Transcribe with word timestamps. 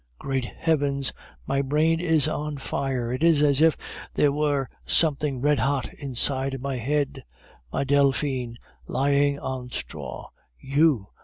Great 0.17 0.45
heavens! 0.45 1.13
my 1.45 1.61
brain 1.61 1.99
is 1.99 2.27
on 2.27 2.57
fire; 2.57 3.13
it 3.13 3.21
is 3.21 3.43
as 3.43 3.61
if 3.61 3.77
there 4.15 4.31
were 4.31 4.67
something 4.83 5.39
redhot 5.39 5.93
inside 5.93 6.59
my 6.59 6.77
head. 6.77 7.23
My 7.71 7.83
Delphine 7.83 8.57
lying 8.87 9.37
on 9.37 9.69
straw! 9.69 10.29
You! 10.59 11.09